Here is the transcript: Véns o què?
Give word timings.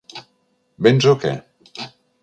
Véns 0.87 1.09
o 1.13 1.15
què? 1.27 1.37